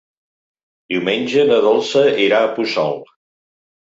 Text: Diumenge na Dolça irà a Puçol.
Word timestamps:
Diumenge 0.93 1.43
na 1.49 1.59
Dolça 1.65 2.05
irà 2.23 2.39
a 2.47 2.47
Puçol. 2.57 2.99